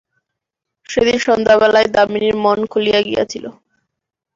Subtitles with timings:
[0.89, 3.45] সেদিন সন্ধ্যাবেলায় দামিনীর মন খুলিয়া গিয়াছিল।